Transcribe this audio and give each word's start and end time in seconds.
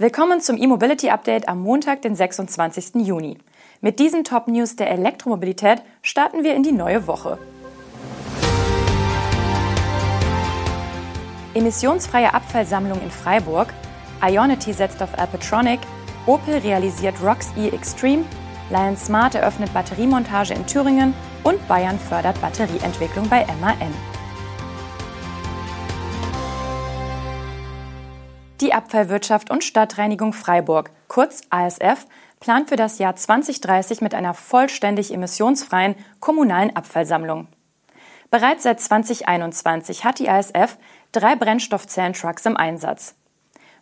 Willkommen 0.00 0.40
zum 0.40 0.56
E-Mobility 0.56 1.10
Update 1.10 1.48
am 1.48 1.60
Montag, 1.60 2.02
den 2.02 2.14
26. 2.14 3.04
Juni. 3.04 3.36
Mit 3.80 3.98
diesen 3.98 4.22
Top-News 4.22 4.76
der 4.76 4.92
Elektromobilität 4.92 5.82
starten 6.02 6.44
wir 6.44 6.54
in 6.54 6.62
die 6.62 6.70
neue 6.70 7.08
Woche. 7.08 7.36
Emissionsfreie 11.52 12.32
Abfallsammlung 12.32 13.02
in 13.02 13.10
Freiburg, 13.10 13.74
Ionity 14.22 14.72
setzt 14.72 15.02
auf 15.02 15.18
Alpatronic, 15.18 15.80
Opel 16.26 16.58
realisiert 16.58 17.16
Rox 17.20 17.50
E 17.56 17.70
Extreme, 17.70 18.24
Lion 18.70 18.96
Smart 18.96 19.34
eröffnet 19.34 19.74
Batteriemontage 19.74 20.54
in 20.54 20.64
Thüringen 20.64 21.12
und 21.42 21.66
Bayern 21.66 21.98
fördert 21.98 22.40
Batterieentwicklung 22.40 23.28
bei 23.28 23.44
MAN. 23.60 23.92
Die 28.68 28.74
Abfallwirtschaft 28.74 29.48
und 29.48 29.64
Stadtreinigung 29.64 30.34
Freiburg, 30.34 30.90
kurz 31.08 31.40
ASF, 31.48 32.04
plant 32.38 32.68
für 32.68 32.76
das 32.76 32.98
Jahr 32.98 33.16
2030 33.16 34.02
mit 34.02 34.14
einer 34.14 34.34
vollständig 34.34 35.10
emissionsfreien 35.10 35.94
kommunalen 36.20 36.76
Abfallsammlung. 36.76 37.48
Bereits 38.30 38.64
seit 38.64 38.78
2021 38.78 40.04
hat 40.04 40.18
die 40.18 40.28
ASF 40.28 40.76
drei 41.12 41.34
Brennstoffzellentrucks 41.34 42.44
im 42.44 42.58
Einsatz. 42.58 43.14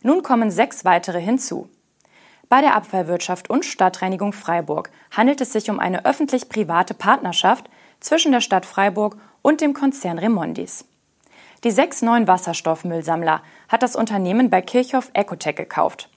Nun 0.03 0.23
kommen 0.23 0.53
sechs 0.53 0.85
weitere 0.85 1.21
hinzu. 1.21 1.69
Bei 2.49 2.61
der 2.61 2.77
Abfallwirtschaft 2.77 3.51
und 3.51 3.65
Stadtreinigung 3.65 4.33
Freiburg 4.33 4.93
handelt 5.11 5.41
es 5.41 5.53
sich 5.53 5.69
um 5.69 5.81
eine 5.81 6.05
öffentlich-private 6.05 6.95
Partnerschaft 6.95 7.69
zwischen 7.99 8.31
der 8.31 8.41
Stadt 8.41 8.65
Freiburg 8.65 9.17
und 9.43 9.63
dem 9.63 9.75
Konzern 9.75 10.21
Remondis. 10.21 10.85
Die 11.67 11.73
sechs 11.73 12.01
neuen 12.01 12.29
Wasserstoffmüllsammler 12.29 13.43
hat 13.69 13.83
das 13.83 13.97
Unternehmen 13.97 14.51
bei 14.51 14.63
Kirchhoff 14.63 15.11
Ecotech 15.15 15.57
gekauft. 15.57 16.09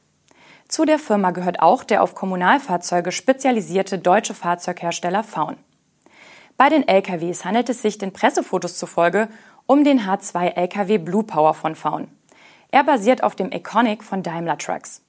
Zu 0.67 0.85
der 0.85 0.99
Firma 0.99 1.31
gehört 1.31 1.59
auch 1.59 1.83
der 1.83 2.03
auf 2.03 2.13
Kommunalfahrzeuge 2.13 3.11
spezialisierte 3.11 3.97
deutsche 3.97 4.35
Fahrzeughersteller 4.35 5.23
Faun. 5.23 5.57
Bei 6.55 6.69
den 6.69 6.87
LKWs 6.87 7.45
handelt 7.45 7.67
es 7.69 7.81
sich 7.81 7.97
den 7.97 8.13
Pressefotos 8.13 8.77
zufolge 8.77 9.27
um 9.65 9.83
den 9.83 10.01
H2 10.01 10.55
LKW 10.55 10.99
Blue 10.99 11.23
Power 11.23 11.55
von 11.55 11.73
Faun. 11.73 12.09
Er 12.69 12.83
basiert 12.83 13.23
auf 13.23 13.35
dem 13.35 13.51
Iconic 13.51 14.03
von 14.03 14.21
Daimler 14.21 14.59
Trucks. 14.59 15.01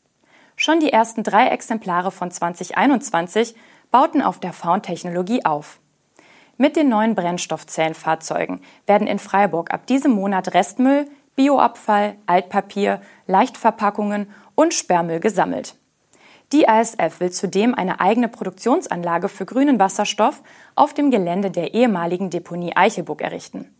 Schon 0.57 0.81
die 0.81 0.91
ersten 0.91 1.23
drei 1.23 1.49
Exemplare 1.49 2.11
von 2.11 2.31
2021 2.31 3.55
bauten 3.91 4.23
auf 4.23 4.41
der 4.41 4.55
Faun-Technologie 4.55 5.45
auf. 5.45 5.81
Mit 6.61 6.77
den 6.77 6.91
neuen 6.91 7.15
Brennstoffzellenfahrzeugen 7.15 8.61
werden 8.85 9.07
in 9.07 9.19
Freiburg 9.19 9.73
ab 9.73 9.87
diesem 9.87 10.13
Monat 10.13 10.53
Restmüll, 10.53 11.07
Bioabfall, 11.35 12.17
Altpapier, 12.27 13.01
Leichtverpackungen 13.27 14.31
und 14.57 14.75
Sperrmüll 14.75 15.21
gesammelt. 15.21 15.77
Die 16.53 16.69
ASF 16.69 17.19
will 17.19 17.31
zudem 17.31 17.75
eine 17.75 17.99
eigene 17.99 18.29
Produktionsanlage 18.29 19.31
für 19.31 19.47
grünen 19.47 19.79
Wasserstoff 19.79 20.43
auf 20.75 20.93
dem 20.93 21.11
Gelände 21.11 21.51
der 21.51 21.73
ehemaligen 21.73 22.29
Deponie 22.29 22.77
Eichelburg 22.77 23.23
errichten. 23.23 23.75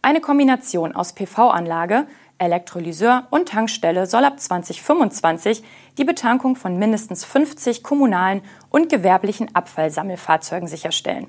Eine 0.00 0.22
Kombination 0.22 0.96
aus 0.96 1.12
PV-Anlage, 1.12 2.06
Elektrolyseur 2.38 3.26
und 3.28 3.50
Tankstelle 3.50 4.06
soll 4.06 4.24
ab 4.24 4.40
2025 4.40 5.62
die 5.98 6.04
Betankung 6.04 6.56
von 6.56 6.78
mindestens 6.78 7.26
50 7.26 7.82
kommunalen 7.82 8.40
und 8.70 8.88
gewerblichen 8.88 9.54
Abfallsammelfahrzeugen 9.54 10.68
sicherstellen. 10.68 11.28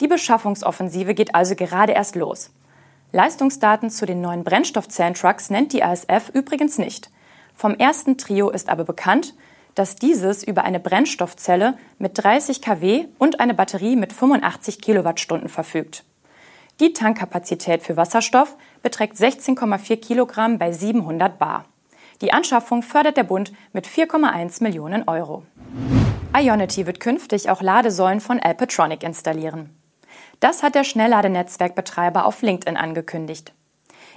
Die 0.00 0.08
Beschaffungsoffensive 0.08 1.14
geht 1.14 1.34
also 1.34 1.54
gerade 1.54 1.92
erst 1.92 2.16
los. 2.16 2.50
Leistungsdaten 3.12 3.88
zu 3.88 4.04
den 4.04 4.20
neuen 4.20 4.44
Brennstoffzellentrucks 4.44 5.48
nennt 5.50 5.72
die 5.72 5.82
ASF 5.82 6.30
übrigens 6.34 6.76
nicht. 6.78 7.10
Vom 7.54 7.74
ersten 7.74 8.18
Trio 8.18 8.50
ist 8.50 8.68
aber 8.68 8.84
bekannt, 8.84 9.34
dass 9.74 9.96
dieses 9.96 10.42
über 10.42 10.64
eine 10.64 10.80
Brennstoffzelle 10.80 11.78
mit 11.98 12.12
30 12.22 12.60
kW 12.60 13.06
und 13.18 13.40
eine 13.40 13.54
Batterie 13.54 13.96
mit 13.96 14.12
85 14.12 14.80
Kilowattstunden 14.82 15.48
verfügt. 15.48 16.04
Die 16.80 16.92
Tankkapazität 16.92 17.82
für 17.82 17.96
Wasserstoff 17.96 18.56
beträgt 18.82 19.16
16,4 19.16 19.96
Kilogramm 19.96 20.58
bei 20.58 20.72
700 20.72 21.38
Bar. 21.38 21.64
Die 22.20 22.32
Anschaffung 22.32 22.82
fördert 22.82 23.16
der 23.16 23.24
Bund 23.24 23.52
mit 23.72 23.86
4,1 23.86 24.62
Millionen 24.62 25.08
Euro. 25.08 25.42
Ionity 26.36 26.86
wird 26.86 27.00
künftig 27.00 27.48
auch 27.48 27.62
Ladesäulen 27.62 28.20
von 28.20 28.40
Alpatronic 28.40 29.02
installieren. 29.02 29.70
Das 30.40 30.62
hat 30.62 30.74
der 30.74 30.84
Schnellladenetzwerkbetreiber 30.84 32.26
auf 32.26 32.42
LinkedIn 32.42 32.76
angekündigt. 32.76 33.52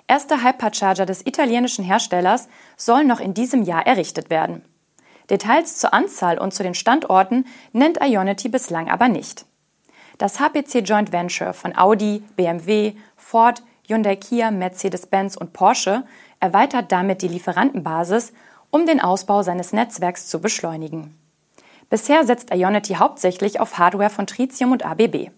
Erste 0.07 0.43
Hypercharger 0.43 1.05
des 1.05 1.25
italienischen 1.25 1.85
Herstellers 1.85 2.49
sollen 2.77 3.07
noch 3.07 3.19
in 3.19 3.33
diesem 3.33 3.63
Jahr 3.63 3.85
errichtet 3.85 4.29
werden. 4.29 4.63
Details 5.29 5.77
zur 5.77 5.93
Anzahl 5.93 6.39
und 6.39 6.53
zu 6.53 6.63
den 6.63 6.73
Standorten 6.73 7.45
nennt 7.71 8.01
Ionity 8.01 8.49
bislang 8.49 8.89
aber 8.89 9.07
nicht. 9.07 9.45
Das 10.17 10.39
HPC 10.39 10.79
Joint 10.83 11.11
Venture 11.11 11.53
von 11.53 11.77
Audi, 11.77 12.23
BMW, 12.35 12.93
Ford, 13.15 13.61
Hyundai 13.87 14.15
Kia, 14.15 14.51
Mercedes-Benz 14.51 15.37
und 15.37 15.53
Porsche 15.53 16.03
erweitert 16.39 16.91
damit 16.91 17.21
die 17.21 17.27
Lieferantenbasis, 17.27 18.33
um 18.71 18.85
den 18.85 18.99
Ausbau 18.99 19.43
seines 19.43 19.73
Netzwerks 19.73 20.27
zu 20.27 20.41
beschleunigen. 20.41 21.15
Bisher 21.89 22.25
setzt 22.25 22.53
Ionity 22.53 22.95
hauptsächlich 22.95 23.59
auf 23.59 23.77
Hardware 23.77 24.09
von 24.09 24.27
Tritium 24.27 24.71
und 24.71 24.85
ABB. 24.85 25.31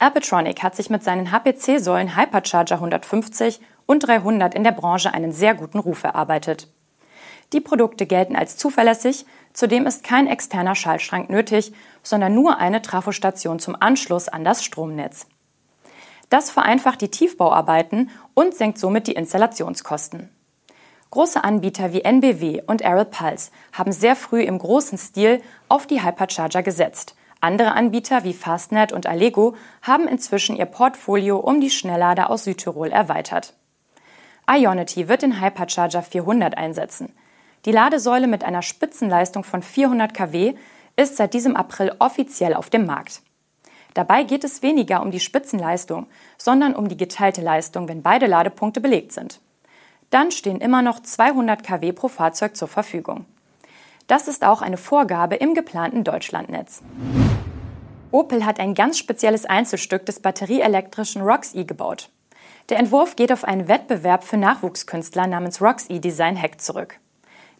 Alpatronic 0.00 0.62
hat 0.62 0.76
sich 0.76 0.90
mit 0.90 1.02
seinen 1.02 1.32
HPC-Säulen 1.32 2.16
Hypercharger 2.16 2.76
150 2.76 3.60
und 3.86 4.06
300 4.06 4.54
in 4.54 4.62
der 4.62 4.70
Branche 4.70 5.12
einen 5.12 5.32
sehr 5.32 5.54
guten 5.54 5.80
Ruf 5.80 6.04
erarbeitet. 6.04 6.68
Die 7.52 7.60
Produkte 7.60 8.06
gelten 8.06 8.36
als 8.36 8.56
zuverlässig, 8.56 9.26
zudem 9.52 9.86
ist 9.86 10.04
kein 10.04 10.28
externer 10.28 10.76
Schaltschrank 10.76 11.30
nötig, 11.30 11.72
sondern 12.02 12.32
nur 12.32 12.58
eine 12.58 12.80
Trafostation 12.80 13.58
zum 13.58 13.74
Anschluss 13.80 14.28
an 14.28 14.44
das 14.44 14.64
Stromnetz. 14.64 15.26
Das 16.30 16.50
vereinfacht 16.50 17.00
die 17.00 17.10
Tiefbauarbeiten 17.10 18.10
und 18.34 18.54
senkt 18.54 18.78
somit 18.78 19.06
die 19.08 19.14
Installationskosten. 19.14 20.28
Große 21.10 21.42
Anbieter 21.42 21.92
wie 21.92 22.02
NBW 22.02 22.62
und 22.66 22.84
Aral 22.84 23.06
Pulse 23.06 23.50
haben 23.72 23.92
sehr 23.92 24.14
früh 24.14 24.42
im 24.42 24.58
großen 24.58 24.98
Stil 24.98 25.42
auf 25.68 25.86
die 25.86 26.04
Hypercharger 26.04 26.62
gesetzt 26.62 27.16
andere 27.40 27.72
Anbieter 27.72 28.24
wie 28.24 28.32
Fastnet 28.32 28.92
und 28.92 29.06
Allego 29.06 29.54
haben 29.82 30.08
inzwischen 30.08 30.56
ihr 30.56 30.66
Portfolio 30.66 31.38
um 31.38 31.60
die 31.60 31.70
Schnelllader 31.70 32.30
aus 32.30 32.44
Südtirol 32.44 32.90
erweitert. 32.90 33.54
Ionity 34.50 35.08
wird 35.08 35.22
den 35.22 35.40
Hypercharger 35.40 36.02
400 36.02 36.56
einsetzen. 36.56 37.12
Die 37.64 37.72
Ladesäule 37.72 38.26
mit 38.26 38.44
einer 38.44 38.62
Spitzenleistung 38.62 39.44
von 39.44 39.62
400 39.62 40.14
kW 40.14 40.54
ist 40.96 41.16
seit 41.16 41.34
diesem 41.34 41.54
April 41.54 41.92
offiziell 41.98 42.54
auf 42.54 42.70
dem 42.70 42.86
Markt. 42.86 43.22
Dabei 43.94 44.22
geht 44.22 44.44
es 44.44 44.62
weniger 44.62 45.02
um 45.02 45.10
die 45.10 45.20
Spitzenleistung, 45.20 46.06
sondern 46.36 46.74
um 46.74 46.88
die 46.88 46.96
geteilte 46.96 47.40
Leistung, 47.40 47.88
wenn 47.88 48.02
beide 48.02 48.26
Ladepunkte 48.26 48.80
belegt 48.80 49.12
sind. 49.12 49.40
Dann 50.10 50.30
stehen 50.30 50.60
immer 50.60 50.82
noch 50.82 51.00
200 51.00 51.62
kW 51.62 51.92
pro 51.92 52.08
Fahrzeug 52.08 52.56
zur 52.56 52.68
Verfügung. 52.68 53.26
Das 54.08 54.26
ist 54.26 54.42
auch 54.42 54.62
eine 54.62 54.78
Vorgabe 54.78 55.36
im 55.36 55.52
geplanten 55.52 56.02
Deutschlandnetz. 56.02 56.82
Opel 58.10 58.46
hat 58.46 58.58
ein 58.58 58.74
ganz 58.74 58.98
spezielles 58.98 59.44
Einzelstück 59.44 60.06
des 60.06 60.20
batterieelektrischen 60.20 61.20
Rox-E 61.20 61.64
gebaut. 61.64 62.08
Der 62.70 62.78
Entwurf 62.78 63.16
geht 63.16 63.30
auf 63.32 63.44
einen 63.44 63.68
Wettbewerb 63.68 64.24
für 64.24 64.38
Nachwuchskünstler 64.38 65.26
namens 65.26 65.60
Rox-E 65.60 65.98
Design 65.98 66.40
Hack 66.40 66.58
zurück. 66.58 66.98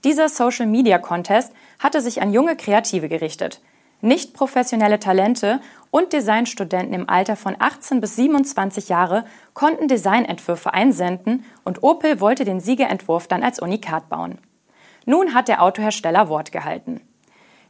Dieser 0.04 0.30
Social 0.30 0.66
Media 0.66 0.98
Contest 0.98 1.52
hatte 1.78 2.00
sich 2.00 2.22
an 2.22 2.32
junge 2.32 2.56
Kreative 2.56 3.10
gerichtet. 3.10 3.60
Nicht 4.00 4.32
professionelle 4.32 5.00
Talente 5.00 5.60
und 5.90 6.14
Designstudenten 6.14 6.94
im 6.94 7.10
Alter 7.10 7.36
von 7.36 7.56
18 7.58 8.00
bis 8.00 8.16
27 8.16 8.88
Jahre 8.88 9.26
konnten 9.52 9.86
Designentwürfe 9.86 10.72
einsenden 10.72 11.44
und 11.64 11.82
Opel 11.82 12.20
wollte 12.20 12.46
den 12.46 12.60
Siegerentwurf 12.60 13.26
dann 13.26 13.42
als 13.42 13.60
Unikat 13.60 14.08
bauen. 14.08 14.38
Nun 15.06 15.34
hat 15.34 15.48
der 15.48 15.62
Autohersteller 15.62 16.28
Wort 16.28 16.52
gehalten. 16.52 17.00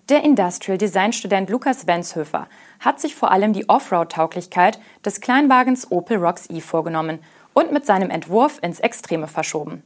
Der 0.08 0.24
Industrial 0.24 0.78
Design 0.78 1.12
Student 1.12 1.50
Lukas 1.50 1.86
Wenshöfer 1.86 2.48
hat 2.80 2.98
sich 2.98 3.14
vor 3.14 3.30
allem 3.30 3.52
die 3.52 3.68
Offroad-Tauglichkeit 3.68 4.80
des 5.04 5.20
Kleinwagens 5.20 5.90
Opel 5.90 6.16
Rocks 6.16 6.48
E 6.48 6.60
vorgenommen 6.60 7.18
und 7.52 7.72
mit 7.72 7.84
seinem 7.84 8.08
Entwurf 8.08 8.58
ins 8.62 8.80
Extreme 8.80 9.28
verschoben. 9.28 9.82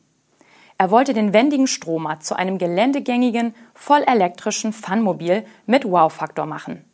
Er 0.79 0.91
wollte 0.91 1.13
den 1.13 1.33
wendigen 1.33 1.67
Stromer 1.67 2.21
zu 2.21 2.37
einem 2.37 2.59
geländegängigen, 2.59 3.55
vollelektrischen 3.75 4.73
Funmobil 4.73 5.45
mit 5.67 5.85
Wow-Faktor 5.85 6.47
machen. 6.47 6.85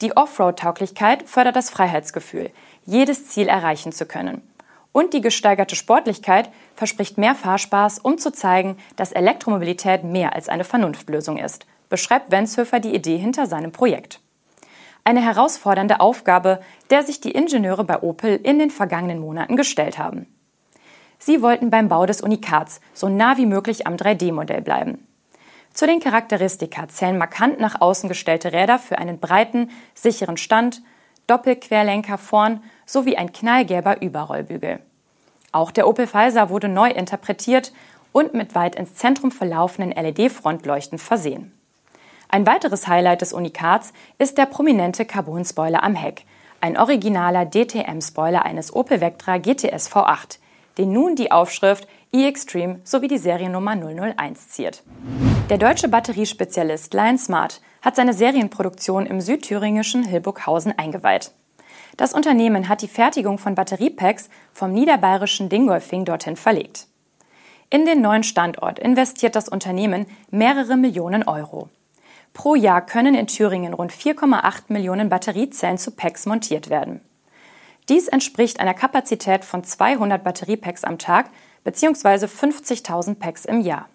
Die 0.00 0.16
Offroad-Tauglichkeit 0.16 1.28
fördert 1.28 1.56
das 1.56 1.70
Freiheitsgefühl, 1.70 2.50
jedes 2.84 3.28
Ziel 3.28 3.48
erreichen 3.48 3.92
zu 3.92 4.06
können 4.06 4.42
und 4.96 5.12
die 5.12 5.20
gesteigerte 5.20 5.76
Sportlichkeit 5.76 6.48
verspricht 6.74 7.18
mehr 7.18 7.34
Fahrspaß, 7.34 7.98
um 7.98 8.16
zu 8.16 8.32
zeigen, 8.32 8.78
dass 8.96 9.12
Elektromobilität 9.12 10.04
mehr 10.04 10.34
als 10.34 10.48
eine 10.48 10.64
Vernunftlösung 10.64 11.36
ist, 11.36 11.66
beschreibt 11.90 12.30
Wenshöfer 12.30 12.80
die 12.80 12.94
Idee 12.94 13.18
hinter 13.18 13.44
seinem 13.44 13.72
Projekt. 13.72 14.20
Eine 15.04 15.20
herausfordernde 15.20 16.00
Aufgabe, 16.00 16.62
der 16.88 17.02
sich 17.02 17.20
die 17.20 17.32
Ingenieure 17.32 17.84
bei 17.84 18.00
Opel 18.00 18.40
in 18.42 18.58
den 18.58 18.70
vergangenen 18.70 19.18
Monaten 19.18 19.54
gestellt 19.54 19.98
haben. 19.98 20.34
Sie 21.18 21.42
wollten 21.42 21.68
beim 21.68 21.90
Bau 21.90 22.06
des 22.06 22.22
Unikats 22.22 22.80
so 22.94 23.10
nah 23.10 23.36
wie 23.36 23.44
möglich 23.44 23.86
am 23.86 23.96
3D-Modell 23.96 24.62
bleiben. 24.62 25.06
Zu 25.74 25.86
den 25.86 26.00
Charakteristika 26.00 26.88
zählen 26.88 27.18
markant 27.18 27.60
nach 27.60 27.82
außen 27.82 28.08
gestellte 28.08 28.54
Räder 28.54 28.78
für 28.78 28.96
einen 28.96 29.20
breiten, 29.20 29.68
sicheren 29.92 30.38
Stand, 30.38 30.80
Doppelquerlenker 31.26 32.16
vorn 32.16 32.62
sowie 32.86 33.18
ein 33.18 33.30
knallgelber 33.30 34.00
Überrollbügel. 34.00 34.80
Auch 35.56 35.70
der 35.70 35.88
Opel 35.88 36.06
Pfizer 36.06 36.50
wurde 36.50 36.68
neu 36.68 36.90
interpretiert 36.90 37.72
und 38.12 38.34
mit 38.34 38.54
weit 38.54 38.74
ins 38.74 38.94
Zentrum 38.94 39.30
verlaufenden 39.30 39.90
LED-Frontleuchten 39.90 40.98
versehen. 40.98 41.50
Ein 42.28 42.46
weiteres 42.46 42.86
Highlight 42.86 43.22
des 43.22 43.32
Unikats 43.32 43.94
ist 44.18 44.36
der 44.36 44.44
prominente 44.44 45.06
Carbon-Spoiler 45.06 45.82
am 45.82 45.94
Heck, 45.94 46.26
ein 46.60 46.76
originaler 46.76 47.46
DTM-Spoiler 47.46 48.44
eines 48.44 48.76
Opel 48.76 49.00
Vectra 49.00 49.38
GTS 49.38 49.90
V8, 49.90 50.40
den 50.76 50.92
nun 50.92 51.16
die 51.16 51.32
Aufschrift 51.32 51.88
e-Extreme 52.12 52.80
sowie 52.84 53.08
die 53.08 53.16
Seriennummer 53.16 53.76
001 53.76 54.50
ziert. 54.50 54.82
Der 55.48 55.56
deutsche 55.56 55.88
Batteriespezialist 55.88 56.92
Lion 56.92 57.16
Smart 57.16 57.62
hat 57.80 57.96
seine 57.96 58.12
Serienproduktion 58.12 59.06
im 59.06 59.22
südthüringischen 59.22 60.04
Hilburghausen 60.04 60.78
eingeweiht. 60.78 61.32
Das 61.96 62.12
Unternehmen 62.12 62.68
hat 62.68 62.82
die 62.82 62.88
Fertigung 62.88 63.38
von 63.38 63.54
Batteriepacks 63.54 64.28
vom 64.52 64.72
niederbayerischen 64.72 65.48
Dingolfing 65.48 66.04
dorthin 66.04 66.36
verlegt. 66.36 66.88
In 67.70 67.86
den 67.86 68.00
neuen 68.00 68.22
Standort 68.22 68.78
investiert 68.78 69.34
das 69.34 69.48
Unternehmen 69.48 70.06
mehrere 70.30 70.76
Millionen 70.76 71.26
Euro. 71.26 71.70
Pro 72.32 72.54
Jahr 72.54 72.84
können 72.84 73.14
in 73.14 73.26
Thüringen 73.26 73.72
rund 73.72 73.92
4,8 73.92 74.64
Millionen 74.68 75.08
Batteriezellen 75.08 75.78
zu 75.78 75.90
Packs 75.90 76.26
montiert 76.26 76.68
werden. 76.68 77.00
Dies 77.88 78.08
entspricht 78.08 78.60
einer 78.60 78.74
Kapazität 78.74 79.44
von 79.44 79.64
200 79.64 80.22
Batteriepacks 80.22 80.84
am 80.84 80.98
Tag 80.98 81.30
bzw. 81.64 82.26
50.000 82.26 83.14
Packs 83.14 83.46
im 83.46 83.60
Jahr. 83.60 83.88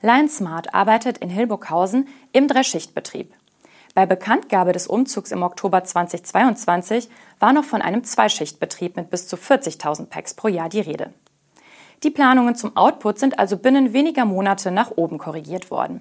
Lion 0.00 0.28
Smart 0.28 0.74
arbeitet 0.74 1.18
in 1.18 1.30
Hilburghausen 1.30 2.08
im 2.32 2.48
Dreischichtbetrieb. 2.48 3.32
Bei 3.94 4.06
Bekanntgabe 4.06 4.72
des 4.72 4.86
Umzugs 4.86 5.32
im 5.32 5.42
Oktober 5.42 5.84
2022 5.84 7.10
war 7.40 7.52
noch 7.52 7.64
von 7.64 7.82
einem 7.82 8.04
Zweischichtbetrieb 8.04 8.96
mit 8.96 9.10
bis 9.10 9.28
zu 9.28 9.36
40.000 9.36 10.06
Packs 10.06 10.32
pro 10.32 10.48
Jahr 10.48 10.70
die 10.70 10.80
Rede. 10.80 11.12
Die 12.02 12.10
Planungen 12.10 12.54
zum 12.54 12.74
Output 12.74 13.18
sind 13.18 13.38
also 13.38 13.58
binnen 13.58 13.92
weniger 13.92 14.24
Monate 14.24 14.70
nach 14.70 14.92
oben 14.96 15.18
korrigiert 15.18 15.70
worden. 15.70 16.00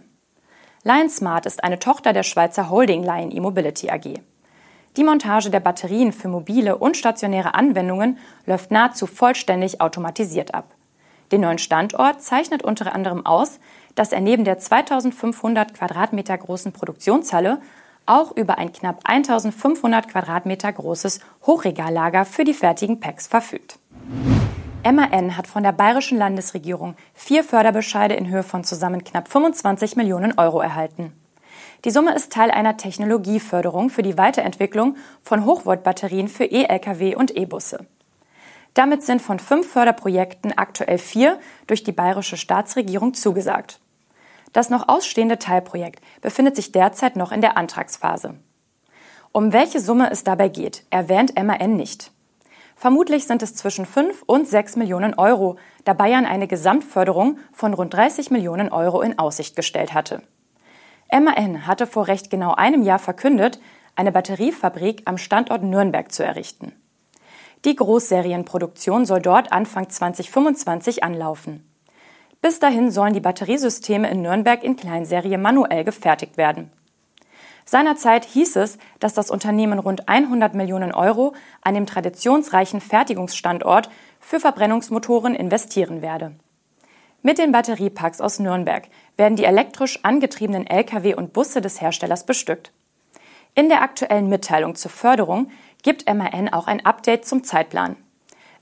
Lion 0.83 1.09
Smart 1.09 1.45
ist 1.45 1.63
eine 1.63 1.79
Tochter 1.79 2.13
der 2.13 2.23
Schweizer 2.23 2.69
Holding 2.69 3.03
Lion 3.03 3.29
E-Mobility 3.29 3.91
AG. 3.91 4.21
Die 4.97 5.03
Montage 5.03 5.49
der 5.49 5.59
Batterien 5.59 6.13
für 6.13 6.29
mobile 6.29 6.77
und 6.77 6.97
stationäre 6.97 7.55
Anwendungen 7.55 8.17
läuft 8.45 8.71
nahezu 8.71 9.05
vollständig 9.05 9.81
automatisiert 9.81 10.53
ab. 10.53 10.73
Den 11.31 11.41
neuen 11.41 11.59
Standort 11.59 12.21
zeichnet 12.21 12.63
unter 12.63 12.94
anderem 12.94 13.25
aus, 13.25 13.59
dass 13.95 14.11
er 14.11 14.21
neben 14.21 14.44
der 14.44 14.57
2500 14.57 15.73
Quadratmeter 15.73 16.37
großen 16.37 16.71
Produktionshalle 16.71 17.61
auch 18.06 18.36
über 18.36 18.57
ein 18.57 18.74
knapp 18.74 19.01
1500 19.03 20.07
Quadratmeter 20.07 20.71
großes 20.71 21.19
Hochregallager 21.45 22.25
für 22.25 22.44
die 22.44 22.53
fertigen 22.53 23.00
Packs 23.00 23.27
verfügt. 23.27 23.80
MAN 24.83 25.38
hat 25.38 25.48
von 25.48 25.63
der 25.63 25.74
bayerischen 25.74 26.18
Landesregierung 26.18 26.95
vier 27.13 27.44
Förderbescheide 27.44 28.15
in 28.15 28.30
Höhe 28.30 28.44
von 28.44 28.63
zusammen 28.63 29.03
knapp 29.03 29.27
25 29.27 29.95
Millionen 29.95 30.38
Euro 30.38 30.59
erhalten. 30.59 31.13
Die 31.86 31.92
Summe 31.92 32.13
ist 32.13 32.31
Teil 32.31 32.51
einer 32.51 32.77
Technologieförderung 32.77 33.89
für 33.89 34.04
die 34.04 34.18
Weiterentwicklung 34.18 34.97
von 35.24 35.45
Hochvoltbatterien 35.45 36.27
für 36.27 36.45
E-Lkw 36.45 37.15
und 37.15 37.36
E-Busse. 37.36 37.86
Damit 38.74 39.04
sind 39.04 39.21
von 39.21 39.39
fünf 39.39 39.69
Förderprojekten 39.71 40.57
aktuell 40.57 40.97
vier 40.97 41.39
durch 41.68 41.83
die 41.83 41.92
bayerische 41.92 42.38
Staatsregierung 42.38 43.13
zugesagt. 43.13 43.81
Das 44.53 44.69
noch 44.69 44.89
ausstehende 44.89 45.39
Teilprojekt 45.39 46.03
befindet 46.21 46.56
sich 46.56 46.71
derzeit 46.71 47.15
noch 47.15 47.31
in 47.31 47.42
der 47.42 47.57
Antragsphase. 47.57 48.36
Um 49.31 49.53
welche 49.53 49.80
Summe 49.80 50.12
es 50.12 50.24
dabei 50.24 50.50
geht, 50.50 50.83
erwähnt 50.89 51.42
MAN 51.42 51.75
nicht. 51.75 52.12
Vermutlich 52.75 53.27
sind 53.27 53.44
es 53.44 53.56
zwischen 53.56 53.86
5 53.86 54.24
und 54.25 54.48
6 54.48 54.75
Millionen 54.75 55.13
Euro, 55.13 55.57
da 55.86 55.94
Bayern 55.94 56.25
eine 56.25 56.48
Gesamtförderung 56.48 57.38
von 57.53 57.74
rund 57.74 57.94
30 57.94 58.31
Millionen 58.31 58.69
Euro 58.69 59.01
in 59.01 59.19
Aussicht 59.19 59.56
gestellt 59.56 59.94
hatte. 59.94 60.24
MAN 61.12 61.68
hatte 61.68 61.88
vor 61.88 62.07
recht 62.07 62.30
genau 62.30 62.54
einem 62.56 62.81
Jahr 62.81 63.00
verkündet, 63.00 63.62
eine 63.95 64.12
Batteriefabrik 64.12 65.04
am 65.06 65.18
Standort 65.18 65.63
Nürnberg 65.63 66.12
zu 66.12 66.24
errichten. 66.24 66.74
Die 67.65 67.75
Großserienproduktion 67.75 69.06
soll 69.06 69.21
dort 69.21 69.51
Anfang 69.51 69.89
2025 69.89 71.04
anlaufen. 71.04 71.70
Bis 72.41 72.59
dahin 72.59 72.89
sollen 72.89 73.13
die 73.13 73.19
Batteriesysteme 73.19 74.09
in 74.09 74.23
Nürnberg 74.23 74.63
in 74.63 74.75
Kleinserie 74.75 75.38
manuell 75.38 75.83
gefertigt 75.83 76.38
werden. 76.38 76.71
Seinerzeit 77.65 78.25
hieß 78.25 78.55
es, 78.55 78.79
dass 78.99 79.13
das 79.13 79.29
Unternehmen 79.29 79.77
rund 79.77 80.09
100 80.09 80.55
Millionen 80.55 80.91
Euro 80.91 81.35
an 81.61 81.75
dem 81.75 81.85
traditionsreichen 81.85 82.81
Fertigungsstandort 82.81 83.89
für 84.19 84.39
Verbrennungsmotoren 84.39 85.35
investieren 85.35 86.01
werde. 86.01 86.35
Mit 87.21 87.38
den 87.38 87.51
Batteriepacks 87.51 88.19
aus 88.19 88.39
Nürnberg 88.39 88.87
werden 89.15 89.35
die 89.35 89.44
elektrisch 89.44 89.99
angetriebenen 90.03 90.65
Lkw 90.65 91.13
und 91.13 91.33
Busse 91.33 91.61
des 91.61 91.79
Herstellers 91.79 92.25
bestückt. 92.25 92.71
In 93.53 93.69
der 93.69 93.83
aktuellen 93.83 94.27
Mitteilung 94.27 94.73
zur 94.73 94.89
Förderung 94.89 95.51
gibt 95.83 96.11
MAN 96.11 96.49
auch 96.49 96.65
ein 96.65 96.83
Update 96.83 97.25
zum 97.25 97.44
Zeitplan. 97.44 97.95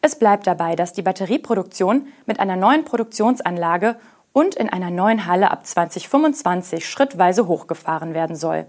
Es 0.01 0.17
bleibt 0.17 0.47
dabei, 0.47 0.75
dass 0.75 0.93
die 0.93 1.01
Batterieproduktion 1.01 2.07
mit 2.25 2.39
einer 2.39 2.55
neuen 2.55 2.85
Produktionsanlage 2.85 3.97
und 4.31 4.55
in 4.55 4.69
einer 4.69 4.91
neuen 4.91 5.25
Halle 5.25 5.51
ab 5.51 5.65
2025 5.65 6.87
schrittweise 6.87 7.47
hochgefahren 7.47 8.13
werden 8.13 8.35
soll. 8.35 8.65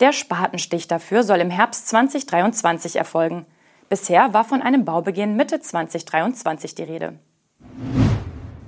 Der 0.00 0.12
Spatenstich 0.12 0.86
dafür 0.86 1.24
soll 1.24 1.38
im 1.38 1.50
Herbst 1.50 1.88
2023 1.88 2.96
erfolgen. 2.96 3.46
Bisher 3.88 4.32
war 4.32 4.44
von 4.44 4.62
einem 4.62 4.84
Baubeginn 4.84 5.34
Mitte 5.34 5.60
2023 5.60 6.74
die 6.74 6.82
Rede. 6.84 7.18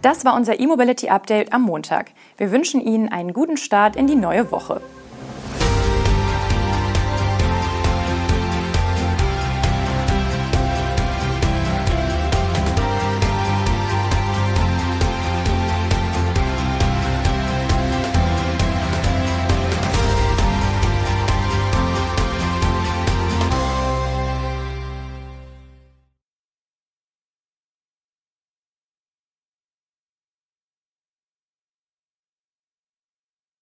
Das 0.02 0.24
war 0.24 0.34
unser 0.34 0.58
E-Mobility 0.58 1.10
Update 1.10 1.52
am 1.52 1.62
Montag. 1.62 2.12
Wir 2.38 2.50
wünschen 2.50 2.80
Ihnen 2.80 3.10
einen 3.10 3.32
guten 3.32 3.58
Start 3.58 3.96
in 3.96 4.06
die 4.06 4.16
neue 4.16 4.50
Woche. 4.50 4.80